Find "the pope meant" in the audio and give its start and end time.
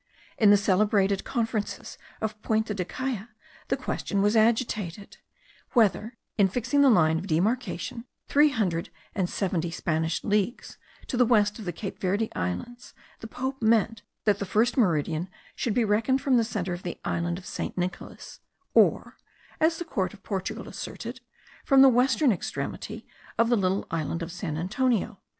13.19-14.01